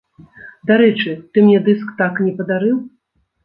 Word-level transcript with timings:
Дарэчы, 0.71 1.11
ты 1.31 1.37
мне 1.45 1.59
дыск 1.69 1.95
так 2.03 2.13
і 2.21 2.27
не 2.31 2.35
падарыў! 2.43 2.77